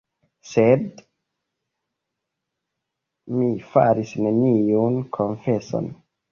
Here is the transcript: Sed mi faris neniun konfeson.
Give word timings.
Sed 0.51 0.87
mi 3.37 3.51
faris 3.77 4.17
neniun 4.27 5.01
konfeson. 5.21 5.97